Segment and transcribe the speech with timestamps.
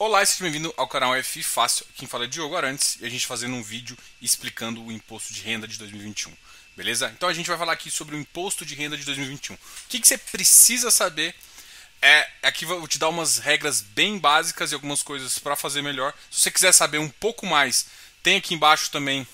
[0.00, 1.84] Olá e seja bem-vindo ao canal F Fácil.
[1.96, 5.40] Quem fala é Diogo Arantes e a gente fazendo um vídeo explicando o imposto de
[5.40, 6.32] renda de 2021.
[6.76, 7.12] Beleza?
[7.16, 9.56] Então a gente vai falar aqui sobre o imposto de renda de 2021.
[9.56, 9.58] O
[9.88, 11.34] que, que você precisa saber?
[12.00, 16.14] É, aqui vou te dar umas regras bem básicas e algumas coisas para fazer melhor.
[16.30, 17.86] Se você quiser saber um pouco mais,
[18.22, 19.26] tem aqui embaixo também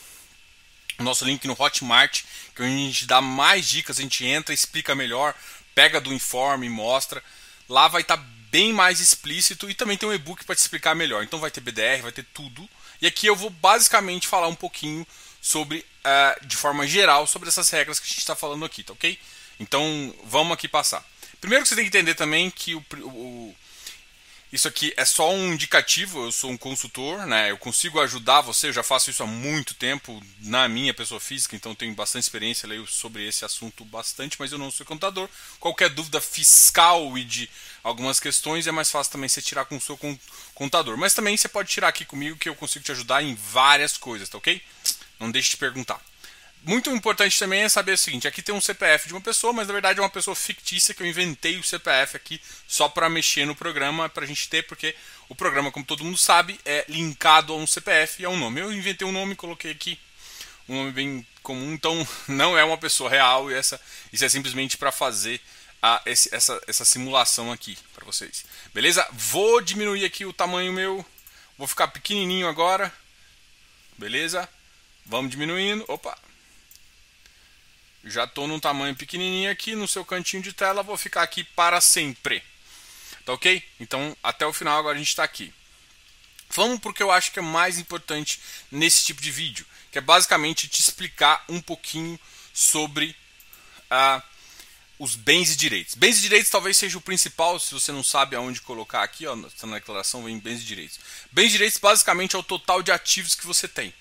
[0.99, 2.23] o nosso link no Hotmart,
[2.57, 5.35] que a gente dá mais dicas, a gente entra, explica melhor,
[5.75, 7.23] pega do informe, mostra.
[7.69, 8.25] Lá vai estar tá
[8.55, 11.25] bem mais explícito e também tem um e-book para te explicar melhor.
[11.25, 12.71] Então vai ter BDR, vai ter tudo.
[13.03, 15.05] E aqui eu vou basicamente falar um pouquinho
[15.43, 18.93] sobre, uh, de forma geral, sobre essas regras que a gente está falando aqui, tá
[18.93, 19.19] ok?
[19.59, 21.05] Então vamos aqui passar.
[21.41, 23.57] Primeiro que você tem que entender também que o, o
[24.55, 27.51] isso aqui é só um indicativo, eu sou um consultor, né?
[27.51, 31.57] Eu consigo ajudar você, eu já faço isso há muito tempo na minha pessoa física,
[31.57, 35.29] então tenho bastante experiência, leio sobre esse assunto bastante, mas eu não sou contador.
[35.59, 37.51] Qualquer dúvida fiscal e de
[37.83, 39.99] algumas questões é mais fácil também você tirar com o seu
[40.55, 40.97] contador.
[40.97, 44.29] Mas também você pode tirar aqui comigo que eu consigo te ajudar em várias coisas,
[44.29, 44.63] tá ok?
[45.19, 46.01] Não deixe de perguntar
[46.65, 49.67] muito importante também é saber o seguinte: aqui tem um CPF de uma pessoa, mas
[49.67, 53.45] na verdade é uma pessoa fictícia que eu inventei o CPF aqui só para mexer
[53.45, 54.95] no programa, para a gente ter, porque
[55.29, 58.61] o programa, como todo mundo sabe, é linkado a um CPF e a um nome.
[58.61, 59.99] Eu inventei um nome coloquei aqui
[60.69, 63.81] um nome bem comum, então não é uma pessoa real e essa,
[64.13, 65.41] isso é simplesmente para fazer
[65.83, 68.45] a, esse, essa, essa simulação aqui para vocês.
[68.73, 69.07] Beleza?
[69.13, 71.05] Vou diminuir aqui o tamanho meu,
[71.59, 72.91] vou ficar pequenininho agora.
[73.99, 74.49] Beleza?
[75.05, 75.85] Vamos diminuindo.
[75.87, 76.34] Opa!
[78.05, 81.81] Já estou num tamanho pequenininho aqui no seu cantinho de tela, vou ficar aqui para
[81.81, 82.43] sempre.
[83.25, 83.63] Tá ok?
[83.81, 85.53] Então, até o final agora a gente está aqui.
[86.51, 90.69] Vamos porque eu acho que é mais importante nesse tipo de vídeo, que é basicamente
[90.69, 92.21] te explicar um pouquinho
[92.53, 93.17] sobre
[93.91, 94.23] uh,
[94.99, 95.95] os bens e direitos.
[95.95, 99.35] Bens e direitos talvez seja o principal, se você não sabe aonde colocar aqui, ó,
[99.35, 101.01] na declaração vem bens e direitos.
[101.33, 103.93] Bens e direitos basicamente é o total de ativos que você tem,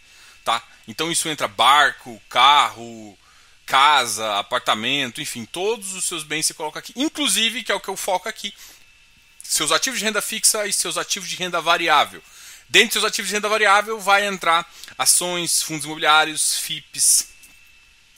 [0.44, 0.62] tá?
[0.88, 3.18] Então isso entra barco, carro,
[3.74, 7.88] casa, apartamento, enfim, todos os seus bens você coloca aqui, inclusive, que é o que
[7.88, 8.54] eu foco aqui,
[9.42, 12.22] seus ativos de renda fixa e seus ativos de renda variável.
[12.70, 17.30] Dentro dos seus ativos de renda variável vai entrar ações, fundos imobiliários, FIPs,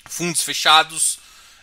[0.09, 1.19] fundos fechados,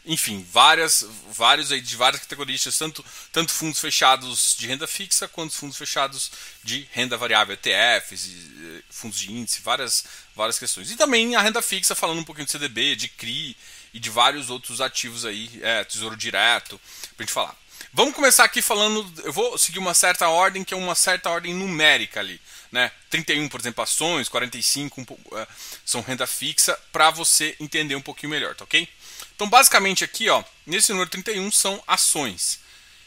[0.07, 5.53] enfim, várias, vários aí de várias categorias, tanto, tanto fundos fechados de renda fixa quanto
[5.53, 6.33] fundos fechados
[6.65, 10.03] de renda variável, ETFs, eh, fundos de índice, várias,
[10.35, 10.91] várias questões.
[10.91, 13.55] E também a renda fixa, falando um pouquinho de CDB, de CRI
[13.93, 16.81] e de vários outros ativos aí, é, tesouro direto,
[17.17, 17.57] pra gente falar.
[17.95, 21.53] Vamos começar aqui falando, eu vou seguir uma certa ordem, que é uma certa ordem
[21.53, 22.41] numérica ali.
[22.71, 22.91] Né?
[23.11, 25.47] 31, por exemplo, ações, 45 um, uh,
[25.85, 28.89] são renda fixa, para você entender um pouquinho melhor, tá ok?
[29.35, 32.61] Então, basicamente aqui, ó, nesse número 31 são ações.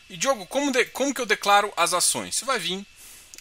[0.07, 2.35] E Diogo, como, de, como que eu declaro as ações?
[2.35, 2.85] Você vai vir,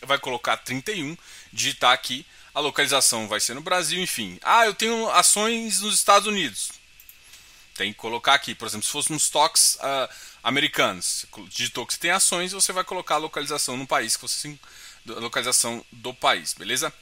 [0.01, 1.15] vai colocar 31,
[1.53, 4.39] digitar aqui, a localização vai ser no Brasil, enfim.
[4.41, 6.71] Ah, eu tenho ações nos Estados Unidos.
[7.75, 10.09] Tem que colocar aqui, por exemplo, se fosse nos stocks uh,
[10.43, 14.57] americanos, digitou que você tem ações, você vai colocar a localização no país que você
[15.05, 16.93] localização do país, beleza?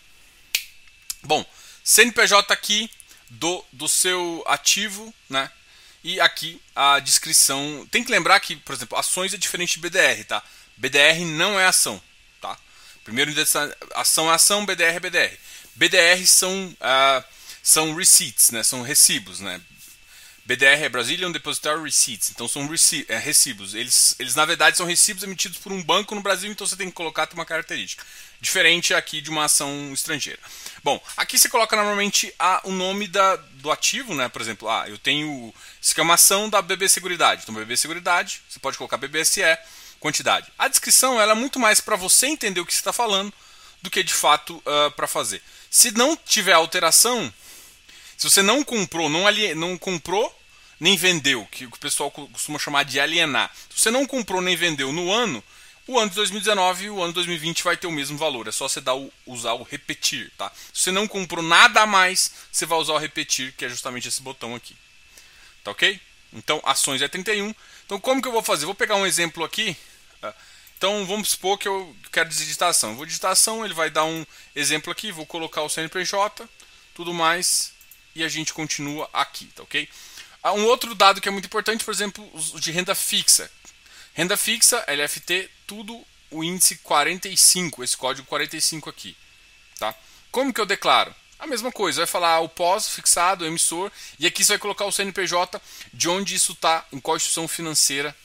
[1.22, 1.44] Bom,
[1.84, 2.90] CNPJ aqui
[3.30, 5.50] do, do seu ativo, né?
[6.02, 7.86] E aqui a descrição.
[7.90, 10.42] Tem que lembrar que, por exemplo, ações é diferente de BDR, tá?
[10.76, 12.02] BDR não é ação,
[12.40, 12.58] tá?
[13.04, 13.32] Primeiro,
[13.94, 15.38] ação é ação, BDR é BDR.
[15.76, 17.24] BDR são, uh,
[17.62, 18.62] são receipts, né?
[18.62, 19.60] São recibos, né?
[20.44, 22.68] BDR é Brazilian Depositary Receipts, então são
[23.08, 23.74] é, recibos.
[23.74, 26.88] Eles, eles, na verdade, são recibos emitidos por um banco no Brasil, então você tem
[26.88, 28.04] que colocar uma característica.
[28.40, 30.40] Diferente aqui de uma ação estrangeira.
[30.82, 34.28] Bom, aqui você coloca normalmente a, o nome da, do ativo, né?
[34.28, 35.54] Por exemplo, ah, eu tenho.
[35.80, 37.42] Isso aqui é uma ação da BB Seguridade.
[37.44, 39.42] Então, BB Seguridade, você pode colocar BBSE,
[40.00, 40.52] quantidade.
[40.58, 43.32] A descrição ela é muito mais para você entender o que você está falando
[43.80, 45.40] do que de fato uh, para fazer.
[45.70, 47.32] Se não tiver alteração,
[48.22, 50.32] se você não comprou, não, alien, não comprou
[50.78, 53.52] nem vendeu, que o pessoal costuma chamar de alienar.
[53.68, 55.42] Se você não comprou nem vendeu no ano,
[55.88, 58.46] o ano de 2019 e o ano de 2020 vai ter o mesmo valor.
[58.46, 60.52] É só você dar o, usar o repetir, tá?
[60.72, 64.06] Se você não comprou nada a mais, você vai usar o repetir, que é justamente
[64.06, 64.76] esse botão aqui.
[65.64, 66.00] Tá ok?
[66.32, 67.52] Então, ações é 31.
[67.84, 68.66] Então, como que eu vou fazer?
[68.66, 69.76] Vou pegar um exemplo aqui.
[70.20, 70.32] Tá?
[70.78, 72.72] Então, vamos supor que eu quero digitar.
[72.84, 75.10] Eu vou digitar ação, ele vai dar um exemplo aqui.
[75.10, 76.48] Vou colocar o CNPJ,
[76.94, 77.71] tudo mais
[78.14, 79.88] e a gente continua aqui, tá ok?
[80.42, 82.28] Ah, um outro dado que é muito importante, por exemplo,
[82.58, 83.50] de renda fixa.
[84.12, 89.16] Renda fixa, LFT, tudo o índice 45, esse código 45 aqui,
[89.78, 89.94] tá?
[90.30, 91.14] Como que eu declaro?
[91.38, 94.84] A mesma coisa, vai falar o pós fixado, o emissor, e aqui você vai colocar
[94.84, 95.60] o CNPJ
[95.92, 98.16] de onde isso está, em qual instituição financeira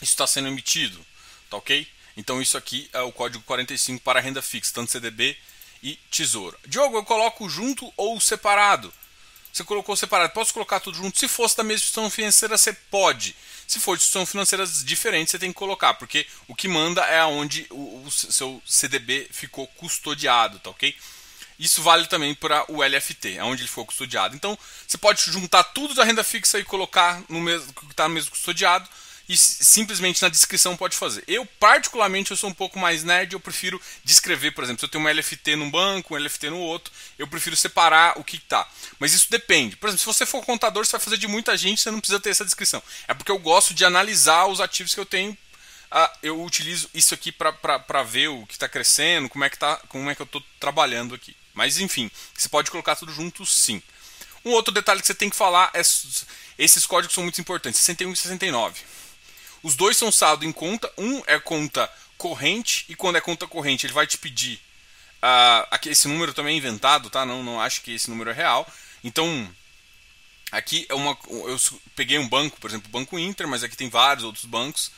[0.00, 1.04] isso está sendo emitido,
[1.50, 1.86] tá ok?
[2.16, 5.36] Então isso aqui é o código 45 para renda fixa, tanto CDB
[5.82, 6.58] e Tesouro.
[6.66, 8.92] Diogo, eu coloco junto ou separado?
[9.58, 11.18] Você colocou separado, posso colocar tudo junto?
[11.18, 13.34] Se fosse da mesma instituição financeira, você pode.
[13.66, 17.24] Se for de instituição financeiras diferentes, você tem que colocar, porque o que manda é
[17.24, 20.94] onde o, o seu CDB ficou custodiado, tá ok?
[21.58, 24.36] Isso vale também para o LFT, onde ele ficou custodiado.
[24.36, 24.56] Então,
[24.86, 28.30] você pode juntar tudo da renda fixa e colocar no mesmo que está no mesmo
[28.30, 28.88] custodiado
[29.28, 31.22] e simplesmente na descrição pode fazer.
[31.28, 34.88] Eu, particularmente, eu sou um pouco mais nerd, eu prefiro descrever, por exemplo, se eu
[34.88, 38.66] tenho um LFT num banco, um LFT no outro, eu prefiro separar o que está.
[38.98, 39.76] Mas isso depende.
[39.76, 42.20] Por exemplo, se você for contador, você vai fazer de muita gente, você não precisa
[42.20, 42.82] ter essa descrição.
[43.06, 45.36] É porque eu gosto de analisar os ativos que eu tenho
[45.90, 49.76] ah, eu utilizo isso aqui para ver o que está crescendo, como é que, tá,
[49.88, 51.34] como é que eu estou trabalhando aqui.
[51.54, 53.82] Mas enfim, você pode colocar tudo junto sim.
[54.44, 55.80] Um outro detalhe que você tem que falar é
[56.58, 58.80] esses códigos são muito importantes, 61 e 69.
[59.62, 63.86] Os dois são saldo em conta, um é conta corrente e quando é conta corrente
[63.86, 64.60] ele vai te pedir
[65.22, 67.24] uh, aqui esse número também é inventado, tá?
[67.24, 68.70] Não, não acho que esse número é real.
[69.02, 69.48] Então
[70.50, 71.58] aqui é uma eu
[71.94, 74.90] peguei um banco, por exemplo, o Banco Inter, mas aqui tem vários outros bancos.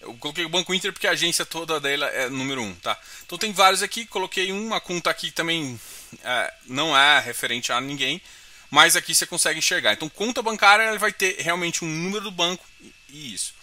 [0.00, 2.98] Eu coloquei o Banco Inter porque a agência toda dela é número 1, um, tá?
[3.24, 5.80] Então tem vários aqui, coloquei uma conta aqui também
[6.24, 8.20] é, não é referente a ninguém,
[8.68, 9.92] mas aqui você consegue enxergar.
[9.92, 12.64] Então conta bancária ela vai ter realmente um número do banco
[13.08, 13.54] e isso.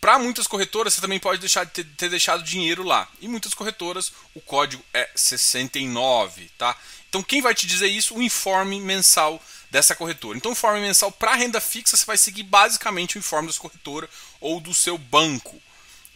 [0.00, 3.08] Para muitas corretoras você também pode deixar de ter, ter, deixado dinheiro lá.
[3.20, 6.76] E muitas corretoras o código é 69, tá?
[7.08, 8.14] Então quem vai te dizer isso?
[8.14, 10.38] O informe mensal dessa corretora.
[10.38, 14.08] Então, o informe mensal para renda fixa, você vai seguir basicamente o informe da corretora
[14.40, 15.60] ou do seu banco.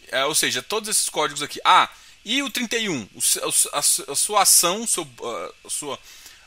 [0.08, 1.60] É, ou seja, todos esses códigos aqui.
[1.64, 1.88] Ah,
[2.24, 3.20] e o 31, o,
[3.72, 5.08] a, a sua ação, seu,
[5.64, 5.98] a sua,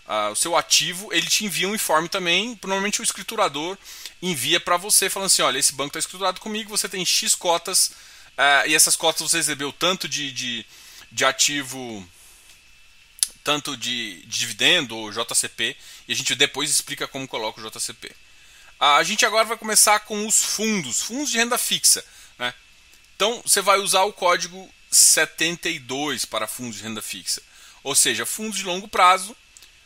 [0.07, 2.57] a, o seu ativo, ele te envia um informe também.
[2.61, 3.77] Normalmente o escriturador
[4.23, 7.91] envia para você, falando assim: olha, esse banco está escriturado comigo, você tem X cotas,
[8.37, 10.65] uh, e essas cotas você recebeu tanto de, de,
[11.11, 12.07] de ativo
[13.43, 15.75] tanto de dividendo ou JCP,
[16.07, 18.09] e a gente depois explica como coloca o JCP.
[18.79, 22.03] A gente agora vai começar com os fundos, fundos de renda fixa.
[22.39, 22.53] Né?
[23.15, 27.41] Então você vai usar o código 72 para fundos de renda fixa,
[27.83, 29.35] ou seja, fundos de longo prazo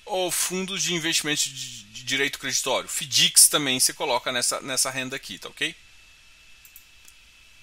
[0.06, 2.90] ou fundos de investimento de, de direito creditório.
[2.90, 5.76] FDICs também você coloca nessa, nessa renda aqui, tá ok?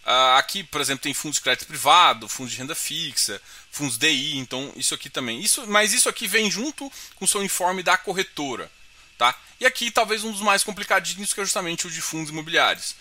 [0.06, 4.36] Uh, aqui, por exemplo, tem fundos de crédito privado, fundos de renda fixa, fundos DI,
[4.36, 5.40] então isso aqui também.
[5.40, 8.70] Isso, mas isso aqui vem junto com o seu informe da corretora.
[9.16, 9.34] Tá?
[9.58, 12.94] E aqui talvez um dos mais complicadinhos que é justamente o de fundos imobiliários.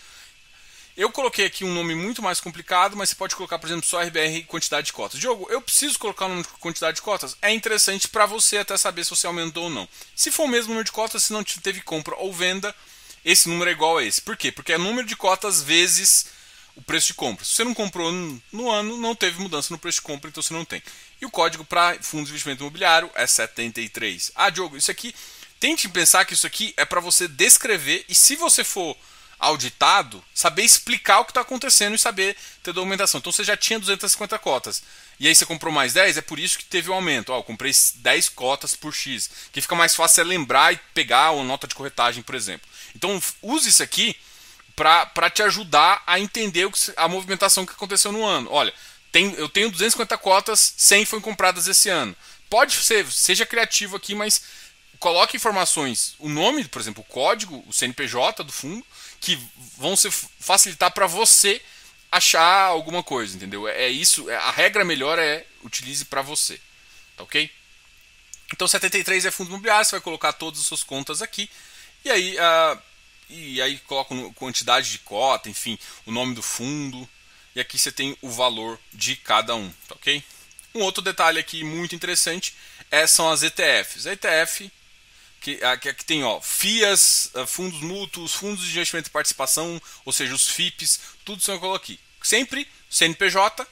[0.96, 4.00] Eu coloquei aqui um nome muito mais complicado, mas você pode colocar, por exemplo, só
[4.00, 5.18] RBR quantidade de cotas.
[5.18, 7.36] Diogo, eu preciso colocar o número de quantidade de cotas?
[7.42, 9.88] É interessante para você até saber se você aumentou ou não.
[10.14, 12.72] Se for o mesmo número de cotas, se não teve compra ou venda,
[13.24, 14.20] esse número é igual a esse.
[14.20, 14.52] Por quê?
[14.52, 16.26] Porque é número de cotas vezes
[16.76, 17.44] o preço de compra.
[17.44, 18.12] Se você não comprou
[18.52, 20.80] no ano, não teve mudança no preço de compra, então você não tem.
[21.20, 24.30] E o código para fundos de investimento imobiliário é 73.
[24.36, 25.12] Ah, Diogo, isso aqui.
[25.58, 28.96] Tente pensar que isso aqui é para você descrever e se você for
[29.38, 33.18] auditado, saber explicar o que está acontecendo e saber ter documentação.
[33.18, 34.82] Então você já tinha 250 cotas.
[35.18, 37.32] E aí você comprou mais 10, é por isso que teve o um aumento.
[37.32, 39.30] Ó, eu comprei 10 cotas por X.
[39.52, 42.68] Que fica mais fácil é lembrar e pegar uma nota de corretagem, por exemplo.
[42.94, 44.16] Então use isso aqui
[44.74, 48.48] para te ajudar a entender que, a movimentação que aconteceu no ano.
[48.50, 48.74] Olha,
[49.12, 52.16] tem, eu tenho 250 cotas, 100 foram compradas esse ano.
[52.50, 54.42] Pode ser, seja criativo aqui, mas
[54.98, 58.84] coloque informações, o nome, por exemplo, o código, o CNPJ do fundo,
[59.24, 59.38] que
[59.78, 61.60] vão ser, facilitar para você
[62.12, 63.66] achar alguma coisa, entendeu?
[63.66, 66.60] É, é isso, é, a regra melhor é utilize para você,
[67.16, 67.50] tá ok?
[68.52, 71.50] Então 73 é fundo imobiliário, você vai colocar todas as suas contas aqui,
[72.04, 72.78] e aí uh,
[73.28, 77.08] e aí coloca quantidade de cota, enfim, o nome do fundo.
[77.54, 80.22] E aqui você tem o valor de cada um, tá ok?
[80.74, 82.54] Um outro detalhe aqui muito interessante
[82.90, 84.06] é, são as ETFs.
[84.06, 84.70] A ETF,
[85.44, 90.10] que aqui, aqui tem ó, FIAs, eh, fundos mútuos, fundos de investimento e participação, ou
[90.10, 92.00] seja, os FIPs, tudo isso eu coloco aqui.
[92.22, 93.66] Sempre CNPJ,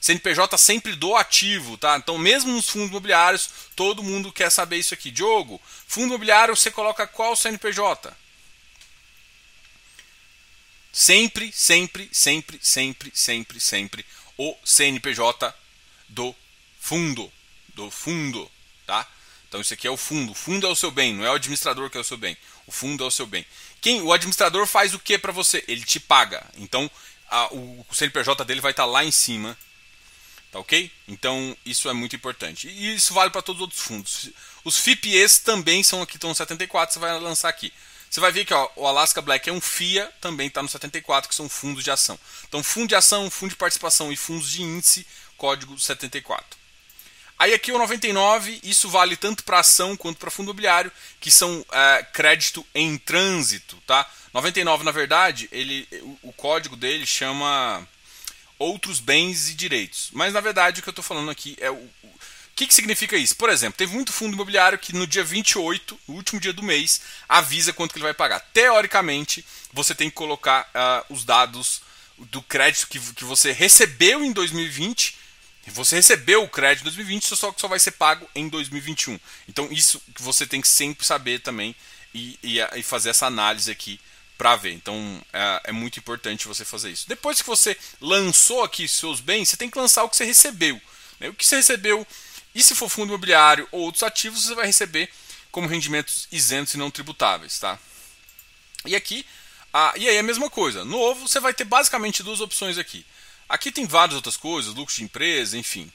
[0.00, 1.96] CNPJ sempre do ativo, tá?
[1.96, 5.10] Então, mesmo nos fundos imobiliários, todo mundo quer saber isso aqui.
[5.10, 8.16] Diogo, fundo imobiliário você coloca qual CNPJ?
[10.92, 14.06] Sempre, sempre, sempre, sempre, sempre, sempre
[14.38, 15.52] o CNPJ
[16.08, 16.32] do
[16.80, 17.32] fundo,
[17.74, 18.48] do fundo,
[18.86, 19.08] tá?
[19.48, 20.32] Então isso aqui é o fundo.
[20.32, 22.36] O fundo é o seu bem, não é o administrador que é o seu bem.
[22.66, 23.46] O fundo é o seu bem.
[23.80, 25.64] Quem o administrador faz o que para você?
[25.68, 26.44] Ele te paga.
[26.56, 26.90] Então
[27.28, 29.56] a, o, o CNPJ dele vai estar tá lá em cima.
[30.50, 30.90] Tá ok?
[31.08, 32.68] Então isso é muito importante.
[32.68, 34.30] E isso vale para todos os outros fundos.
[34.64, 37.72] Os FIPEs também são aqui, estão 74, você vai lançar aqui.
[38.10, 41.28] você vai ver que ó, o Alaska Black é um FIA, também está no 74,
[41.28, 42.18] que são fundos de ação.
[42.48, 46.65] Então, fundo de ação, fundo de participação e fundos de índice, código 74.
[47.38, 50.90] Aí aqui o 99, isso vale tanto para ação quanto para fundo imobiliário,
[51.20, 54.08] que são é, crédito em trânsito, tá?
[54.32, 57.86] 99, na verdade, ele, o, o código dele chama
[58.58, 60.08] outros bens e direitos.
[60.12, 62.10] Mas na verdade o que eu estou falando aqui é o, o
[62.54, 63.36] que, que significa isso?
[63.36, 67.02] Por exemplo, teve muito fundo imobiliário que no dia 28, no último dia do mês,
[67.28, 68.40] avisa quanto que ele vai pagar.
[68.52, 71.82] Teoricamente, você tem que colocar uh, os dados
[72.16, 75.25] do crédito que, que você recebeu em 2020.
[75.68, 79.18] Você recebeu o crédito em 2020, só que só vai ser pago em 2021.
[79.48, 81.74] Então, isso que você tem que sempre saber também
[82.14, 84.00] e, e, e fazer essa análise aqui
[84.36, 84.72] para ver.
[84.72, 87.08] Então é, é, muito importante você fazer isso.
[87.08, 90.80] Depois que você lançou aqui seus bens, você tem que lançar o que você recebeu.
[91.18, 91.28] Né?
[91.28, 92.06] O que você recebeu,
[92.54, 95.10] e se for fundo imobiliário ou outros ativos, você vai receber
[95.50, 97.58] como rendimentos isentos e não tributáveis.
[97.58, 97.78] Tá?
[98.84, 99.26] E aqui,
[99.72, 100.84] ah, e aí a mesma coisa.
[100.84, 103.04] Novo, você vai ter basicamente duas opções aqui.
[103.48, 105.90] Aqui tem várias outras coisas, lucro de empresa, enfim.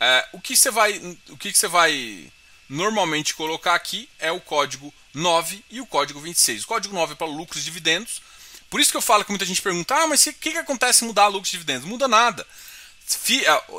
[0.00, 2.30] É, o que você vai, o que você vai
[2.68, 6.64] normalmente colocar aqui é o código 9 e o código 26.
[6.64, 8.20] O código 9 é para lucros e dividendos.
[8.70, 11.04] Por isso que eu falo que muita gente pergunta: ah, mas o que, que acontece
[11.04, 11.86] mudar lucros e dividendos?
[11.86, 12.46] Muda nada.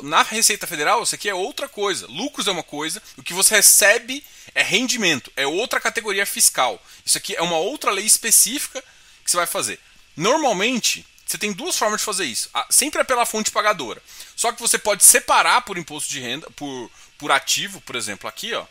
[0.02, 2.06] Na Receita Federal, isso aqui é outra coisa.
[2.08, 6.82] Lucros é uma coisa, o que você recebe é rendimento, é outra categoria fiscal.
[7.06, 8.82] Isso aqui é uma outra lei específica
[9.24, 9.78] que você vai fazer.
[10.16, 12.50] Normalmente, você tem duas formas de fazer isso.
[12.68, 14.02] Sempre é pela fonte pagadora.
[14.34, 18.52] Só que você pode separar por imposto de renda, por, por ativo, por exemplo, aqui,
[18.52, 18.66] ó.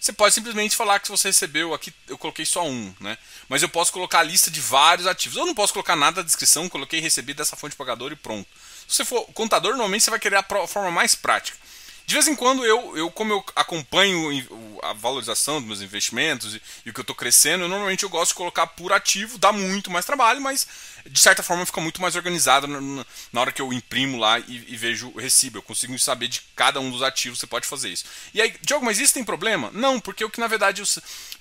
[0.00, 3.16] Você pode simplesmente falar que se você recebeu aqui, eu coloquei só um, né?
[3.48, 5.38] Mas eu posso colocar a lista de vários ativos.
[5.38, 8.48] Eu não posso colocar nada na descrição, coloquei recebido dessa fonte pagadora e pronto.
[8.88, 11.56] Se você for contador, normalmente você vai querer a forma mais prática.
[12.10, 14.28] De vez em quando eu, eu como eu acompanho
[14.82, 18.08] a valorização dos meus investimentos e, e o que eu estou crescendo, eu, normalmente eu
[18.08, 20.66] gosto de colocar por ativo, dá muito mais trabalho, mas
[21.06, 24.64] de certa forma fica muito mais organizado na, na hora que eu imprimo lá e,
[24.68, 25.58] e, vejo o recibo.
[25.58, 28.04] Eu consigo saber de cada um dos ativos, você pode fazer isso.
[28.34, 29.70] E aí, Diogo, mas isso tem problema?
[29.72, 30.82] Não, porque o que na verdade.
[30.82, 30.86] O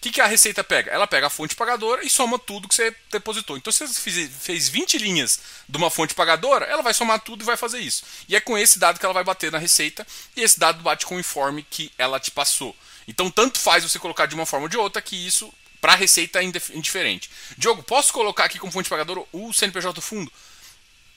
[0.02, 0.92] que, que a Receita pega?
[0.92, 3.58] Ela pega a fonte pagadora e soma tudo que você depositou.
[3.58, 7.46] Então, se você fez 20 linhas de uma fonte pagadora, ela vai somar tudo e
[7.46, 8.04] vai fazer isso.
[8.28, 10.08] E é com esse dado que ela vai bater na Receita
[10.38, 12.75] e esse dado bate com o informe que ela te passou.
[13.08, 15.51] Então, tanto faz você colocar de uma forma ou de outra que isso
[15.82, 17.30] para a receita é indiferente.
[17.58, 20.32] Diogo, posso colocar aqui como fonte pagador o CNPJ do fundo?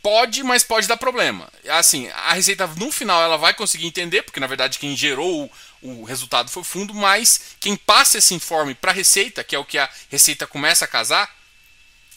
[0.03, 1.49] Pode, mas pode dar problema.
[1.69, 6.05] Assim, a receita no final ela vai conseguir entender, porque na verdade quem gerou o,
[6.05, 9.65] resultado foi o fundo, mas quem passa esse informe para a receita, que é o
[9.65, 11.33] que a receita começa a casar,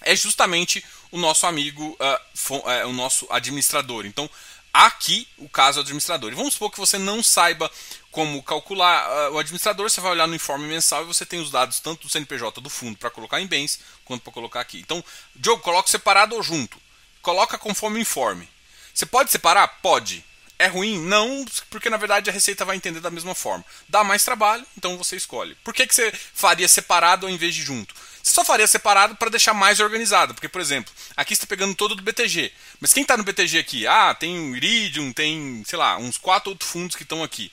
[0.02, 4.06] é justamente o nosso amigo, uh, o nosso administrador.
[4.06, 4.30] Então,
[4.76, 6.32] aqui o caso é administrador.
[6.32, 7.72] E vamos supor que você não saiba
[8.12, 11.52] como calcular uh, o administrador, você vai olhar no informe mensal e você tem os
[11.52, 14.80] dados tanto do CNPJ do fundo para colocar em bens, quanto para colocar aqui.
[14.80, 15.04] Então,
[15.36, 16.78] Diogo, coloca separado ou junto.
[17.22, 18.48] Coloca conforme o informe.
[18.94, 19.68] Você pode separar?
[19.82, 20.24] Pode.
[20.58, 21.00] É ruim?
[21.00, 23.66] Não, porque na verdade a receita vai entender da mesma forma.
[23.90, 25.56] Dá mais trabalho, então você escolhe.
[25.64, 27.94] Por que, que você faria separado ao invés de junto?
[28.24, 30.34] Você só faria separado para deixar mais organizado.
[30.34, 32.52] Porque, por exemplo, aqui está pegando todo do BTG.
[32.80, 33.86] Mas quem está no BTG aqui?
[33.86, 37.52] Ah, tem o Iridium, tem, sei lá, uns quatro outros fundos que estão aqui.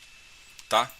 [0.68, 0.90] Tá?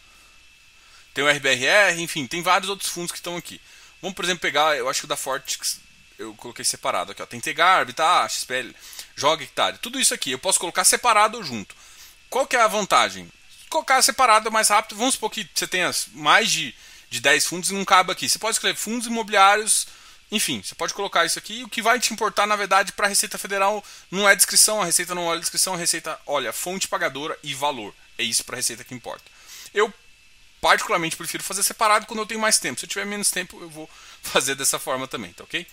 [1.15, 3.61] Tem o RBRR, enfim, tem vários outros fundos que estão aqui.
[4.01, 5.81] Vamos, por exemplo, pegar, eu acho que o da Fortix
[6.19, 7.23] eu coloquei separado aqui.
[7.23, 7.27] Ó.
[7.27, 8.71] Tem Tegar, tá, XPL,
[9.17, 9.79] Joga Hectare.
[9.79, 11.75] Tudo isso aqui eu posso colocar separado ou junto.
[12.33, 13.31] Qual que é a vantagem?
[13.69, 14.97] Colocar separado é mais rápido.
[14.97, 16.75] Vamos supor que você tenha mais de
[17.11, 18.27] de 10 fundos e não cabe aqui.
[18.27, 19.87] Você pode escrever fundos imobiliários,
[20.31, 21.63] enfim, você pode colocar isso aqui.
[21.63, 24.87] O que vai te importar, na verdade, para a Receita Federal não é descrição, a
[24.87, 27.95] Receita não olha a descrição, a Receita olha fonte pagadora e valor.
[28.17, 29.25] É isso para a Receita que importa.
[29.75, 29.93] Eu,
[30.59, 32.81] particularmente, prefiro fazer separado quando eu tenho mais tempo.
[32.81, 33.91] Se eu tiver menos tempo, eu vou
[34.23, 35.67] fazer dessa forma também, tá ok?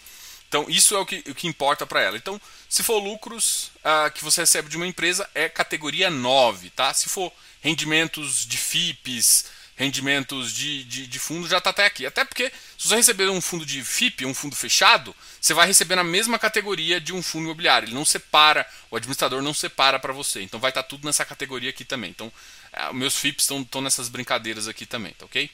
[0.50, 2.18] Então, isso é o que, o que importa para ela.
[2.18, 6.92] Então, se for lucros uh, que você recebe de uma empresa, é categoria 9, tá?
[6.92, 12.04] Se for rendimentos de FIPs, rendimentos de, de, de fundo já está até aqui.
[12.04, 15.96] Até porque, se você receber um fundo de FIP, um fundo fechado, você vai receber
[15.96, 17.86] na mesma categoria de um fundo imobiliário.
[17.86, 20.42] Ele não separa, o administrador não separa para você.
[20.42, 22.10] Então vai estar tá tudo nessa categoria aqui também.
[22.10, 22.34] Então,
[22.74, 25.48] é, meus FIPs estão nessas brincadeiras aqui também, tá ok?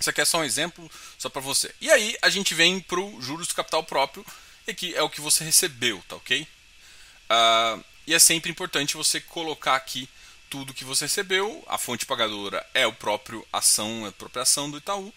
[0.00, 1.74] Isso aqui é só um exemplo, só para você.
[1.80, 4.24] E aí a gente vem para o juros do capital próprio,
[4.66, 6.42] e aqui é o que você recebeu, tá ok?
[6.42, 10.08] Uh, e é sempre importante você colocar aqui
[10.48, 14.70] tudo que você recebeu, a fonte pagadora é o próprio ação, é a própria ação
[14.70, 15.12] do Itaú.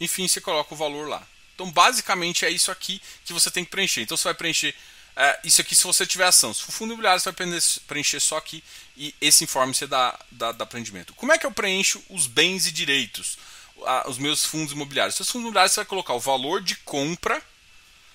[0.00, 1.26] Enfim, você coloca o valor lá.
[1.54, 4.00] Então, basicamente é isso aqui que você tem que preencher.
[4.00, 4.74] Então, você vai preencher
[5.16, 6.54] é, isso aqui se você tiver ação.
[6.54, 8.62] Se for fundo imobiliário, você vai preencher só aqui
[8.96, 11.14] e esse informe você dá, dá, dá preenchimento.
[11.14, 13.38] Como é que eu preencho os bens e direitos?
[14.06, 15.14] Os meus fundos imobiliários?
[15.14, 17.42] Os seus fundos imobiliários você vai colocar o valor de compra,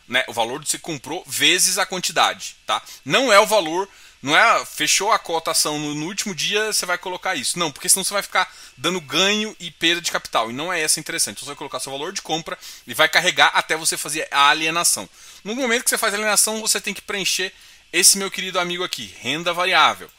[0.08, 2.82] né, o valor que você comprou vezes a quantidade, tá?
[3.06, 3.88] Não é o valor,
[4.22, 7.88] não é fechou a cotação no, no último dia você vai colocar isso, não, porque
[7.88, 11.38] senão você vai ficar dando ganho e perda de capital e não é essa interessante.
[11.38, 14.50] Então você vai colocar seu valor de compra e vai carregar até você fazer a
[14.50, 15.08] alienação.
[15.44, 17.54] No momento que você faz a alienação você tem que preencher
[17.94, 20.10] esse meu querido amigo aqui, renda variável.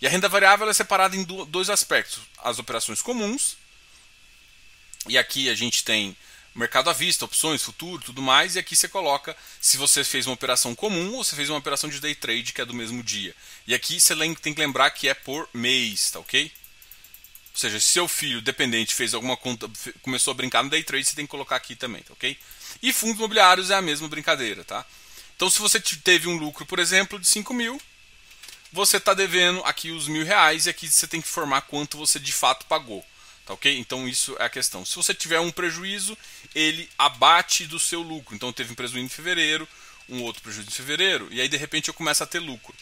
[0.00, 3.56] E a renda variável é separada em dois aspectos: as operações comuns,
[5.08, 6.16] e aqui a gente tem
[6.54, 10.34] mercado à vista, opções, futuro, tudo mais, e aqui você coloca se você fez uma
[10.34, 13.34] operação comum ou se fez uma operação de day trade, que é do mesmo dia.
[13.66, 16.50] E aqui você tem que lembrar que é por mês, tá ok?
[17.52, 19.70] Ou seja, se seu filho dependente fez alguma conta,
[20.02, 22.36] começou a brincar no day trade, você tem que colocar aqui também, tá ok?
[22.82, 24.84] E fundos imobiliários é a mesma brincadeira, tá?
[25.34, 27.80] Então, se você teve um lucro, por exemplo, de 5 mil,
[28.72, 32.18] você está devendo aqui os mil reais e aqui você tem que informar quanto você
[32.18, 33.04] de fato pagou.
[33.46, 33.78] Tá ok?
[33.78, 34.84] Então isso é a questão.
[34.84, 36.18] Se você tiver um prejuízo,
[36.52, 38.34] ele abate do seu lucro.
[38.34, 39.68] Então teve um prejuízo em fevereiro,
[40.08, 42.74] um outro prejuízo em fevereiro, e aí de repente eu começo a ter lucro.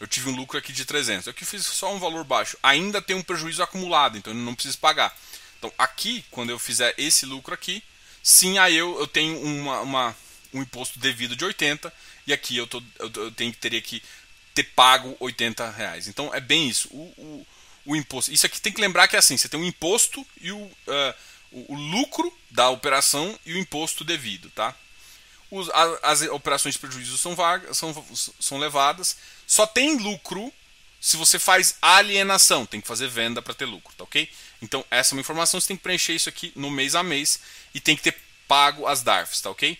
[0.00, 1.26] Eu tive um lucro aqui de 300.
[1.26, 2.56] Eu aqui fiz só um valor baixo.
[2.62, 5.16] Ainda tem um prejuízo acumulado, então eu não preciso pagar.
[5.58, 7.82] Então aqui, quando eu fizer esse lucro aqui,
[8.22, 10.16] sim, aí eu, eu tenho uma, uma
[10.52, 11.92] um imposto devido de 80
[12.26, 14.02] e aqui eu, tô, eu, eu tenho, teria que
[14.54, 16.08] ter pago 80 reais.
[16.08, 16.88] Então é bem isso.
[16.90, 17.46] O, o,
[17.88, 18.32] o, imposto.
[18.32, 21.14] Isso aqui tem que lembrar que é assim: você tem o imposto e o, uh,
[21.50, 24.50] o, o, lucro da operação e o imposto devido.
[24.50, 24.74] Tá?
[25.50, 27.34] Os, a, as operações de prejuízo são,
[27.72, 28.06] são,
[28.38, 29.16] são levadas.
[29.46, 30.52] Só tem lucro
[31.00, 32.66] se você faz alienação.
[32.66, 33.94] Tem que fazer venda para ter lucro.
[33.96, 34.28] Tá ok?
[34.60, 35.60] Então essa é uma informação.
[35.60, 37.40] Você tem que preencher isso aqui no mês a mês
[37.74, 38.16] e tem que ter
[38.46, 39.40] pago as DARFs.
[39.40, 39.78] Tá ok?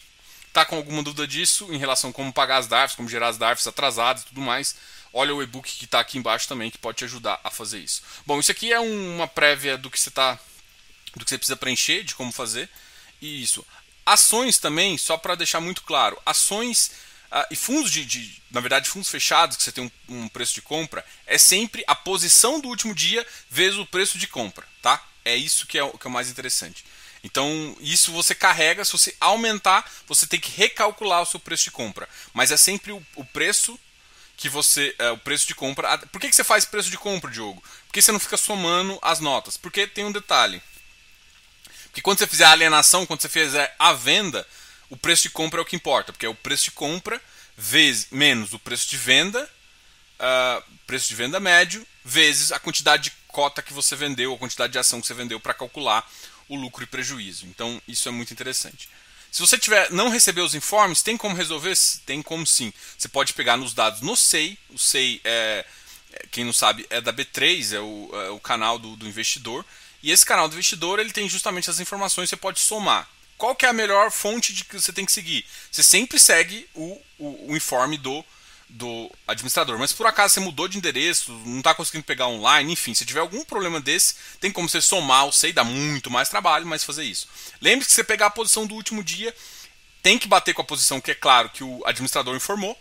[0.58, 3.38] Tá com alguma dúvida disso em relação a como pagar as DARFs, como gerar as
[3.38, 4.74] DARFs atrasadas e tudo mais,
[5.12, 8.02] olha o e-book que está aqui embaixo também que pode te ajudar a fazer isso.
[8.26, 10.36] Bom, isso aqui é uma prévia do que você tá,
[11.14, 12.68] do que você precisa preencher, de como fazer.
[13.22, 13.64] E isso.
[14.04, 16.90] Ações também, só para deixar muito claro, ações
[17.30, 20.54] uh, e fundos de, de, na verdade, fundos fechados que você tem um, um preço
[20.54, 25.06] de compra, é sempre a posição do último dia vezes o preço de compra, tá?
[25.24, 26.84] É isso que é, que é o mais interessante.
[27.30, 31.70] Então, isso você carrega, se você aumentar, você tem que recalcular o seu preço de
[31.70, 32.08] compra.
[32.32, 33.78] Mas é sempre o, o preço
[34.34, 34.94] que você.
[34.98, 35.98] É, o preço de compra.
[35.98, 37.62] Por que, que você faz preço de compra, Diogo?
[37.86, 39.58] Porque você não fica somando as notas.
[39.58, 40.62] Porque tem um detalhe.
[41.84, 44.46] Porque quando você fizer a alienação, quando você fizer a venda,
[44.88, 46.14] o preço de compra é o que importa.
[46.14, 47.20] Porque é o preço de compra
[47.58, 49.44] vezes, menos o preço de venda,
[50.18, 54.72] uh, preço de venda médio, vezes a quantidade de cota que você vendeu, a quantidade
[54.72, 56.08] de ação que você vendeu para calcular
[56.48, 57.46] o lucro e prejuízo.
[57.46, 58.88] Então, isso é muito interessante.
[59.30, 61.76] Se você tiver não receber os informes, tem como resolver?
[62.06, 62.72] Tem como sim.
[62.96, 64.58] Você pode pegar nos dados no SEI.
[64.70, 65.64] O SEI, é,
[66.12, 69.64] é, quem não sabe, é da B3, é o, é o canal do, do, investidor.
[70.02, 73.08] E esse canal do investidor ele tem justamente as informações que você pode somar.
[73.36, 75.44] Qual que é a melhor fonte de que você tem que seguir?
[75.70, 78.24] Você sempre segue o, o, o informe do
[78.68, 79.78] do administrador.
[79.78, 83.20] Mas por acaso você mudou de endereço, não está conseguindo pegar online, enfim, se tiver
[83.20, 87.28] algum problema desse, tem como você somar SEI, dá muito mais trabalho, mas fazer isso.
[87.60, 89.34] Lembre-se que você pegar a posição do último dia,
[90.02, 92.78] tem que bater com a posição que é claro que o administrador informou,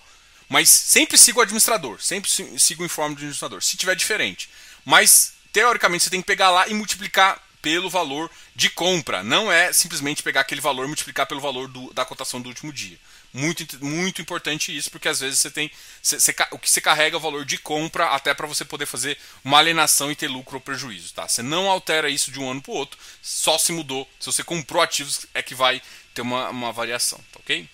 [0.50, 4.50] mas sempre siga o administrador, sempre siga o informe do administrador, se tiver diferente.
[4.86, 9.73] Mas teoricamente você tem que pegar lá e multiplicar pelo valor de compra, não é
[9.73, 12.97] simplesmente pegar aquele valor e multiplicar pelo valor do, da cotação do último dia.
[13.38, 15.69] Muito, muito importante isso, porque às vezes você tem.
[16.02, 18.88] Você, você, o que você carrega é o valor de compra até para você poder
[18.88, 21.13] fazer uma alienação e ter lucro ou prejuízo.
[21.13, 21.28] Tá?
[21.28, 24.10] Você não altera isso de um ano para o outro, só se mudou.
[24.19, 25.80] Se você comprou ativos, é que vai
[26.15, 27.19] ter uma, uma variação.
[27.32, 27.69] Tá ok?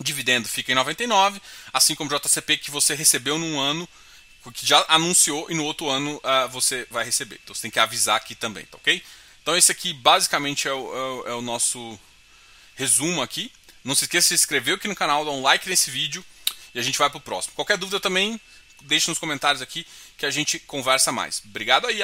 [0.00, 1.40] Dividendo fica em 99,
[1.72, 3.88] assim como o JCP que você recebeu num ano,
[4.52, 7.40] que já anunciou e no outro ano uh, você vai receber.
[7.42, 9.02] Então você tem que avisar aqui também, tá ok?
[9.42, 11.98] Então esse aqui basicamente é o, é o, é o nosso
[12.74, 13.50] resumo aqui.
[13.84, 16.24] Não se esqueça de se inscrever aqui no canal, dar um like nesse vídeo
[16.74, 17.54] e a gente vai pro próximo.
[17.54, 18.40] Qualquer dúvida também,
[18.82, 19.86] deixe nos comentários aqui
[20.16, 21.42] que a gente conversa mais.
[21.44, 22.02] Obrigado aí.